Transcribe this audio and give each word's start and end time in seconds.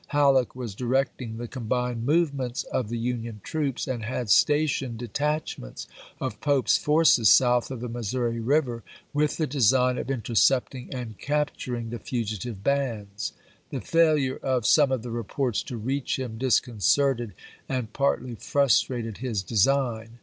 Halleck 0.07 0.55
was 0.55 0.73
directing 0.73 1.37
the 1.37 1.47
com 1.47 1.67
bined 1.67 2.01
movements 2.05 2.63
of 2.63 2.89
the 2.89 2.97
Union 2.97 3.39
troops, 3.43 3.85
and 3.87 4.03
had 4.03 4.31
stationed 4.31 4.97
detachments 4.97 5.85
of 6.19 6.41
Pope's 6.41 6.75
forces 6.75 7.29
south 7.29 7.69
of 7.69 7.81
the 7.81 7.87
Missouri 7.87 8.39
River 8.39 8.81
with 9.13 9.37
the 9.37 9.45
design 9.45 9.99
of 9.99 10.09
intercepting 10.09 10.91
and 10.91 11.19
capturing 11.19 11.91
the 11.91 11.99
fugitive 11.99 12.63
bands. 12.63 13.33
The 13.69 13.79
failure 13.79 14.37
of 14.37 14.65
some 14.65 14.91
of 14.91 15.03
the 15.03 15.11
reports 15.11 15.61
to 15.61 15.77
reach 15.77 16.17
him 16.17 16.39
disconcerted 16.39 17.35
and 17.69 17.93
partly 17.93 18.33
frustrated 18.33 19.19
his 19.19 19.43
design. 19.43 20.17